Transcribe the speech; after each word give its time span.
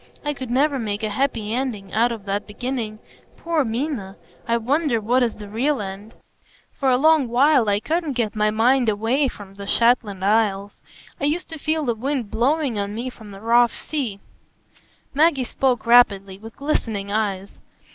I 0.25 0.33
could 0.33 0.49
never 0.49 0.79
make 0.79 1.03
a 1.03 1.11
happy 1.11 1.53
ending 1.53 1.93
out 1.93 2.11
of 2.11 2.25
that 2.25 2.47
beginning. 2.47 2.97
Poor 3.37 3.63
Minna! 3.63 4.15
I 4.47 4.57
wonder 4.57 4.99
what 4.99 5.21
is 5.21 5.35
the 5.35 5.47
real 5.47 5.79
end. 5.79 6.15
For 6.79 6.89
a 6.89 6.97
long 6.97 7.27
while 7.27 7.69
I 7.69 7.79
couldn't 7.79 8.13
get 8.13 8.35
my 8.35 8.49
mind 8.49 8.89
away 8.89 9.27
from 9.27 9.53
the 9.53 9.67
Shetland 9.67 10.25
Isles,—I 10.25 11.25
used 11.25 11.51
to 11.51 11.59
feel 11.59 11.85
the 11.85 11.93
wind 11.93 12.31
blowing 12.31 12.79
on 12.79 12.95
me 12.95 13.11
from 13.11 13.29
the 13.29 13.41
rough 13.41 13.75
sea." 13.77 14.19
Maggie 15.13 15.43
spoke 15.43 15.85
rapidly, 15.85 16.39
with 16.39 16.55
glistening 16.57 17.11
eyes. 17.11 17.51